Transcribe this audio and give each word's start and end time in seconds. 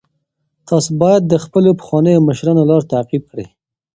تاسي 0.67 0.91
باید 1.01 1.23
د 1.27 1.33
خپلو 1.43 1.69
پخوانیو 1.79 2.25
مشرانو 2.29 2.67
لار 2.69 2.83
تعقیب 2.93 3.23
کړئ. 3.31 3.45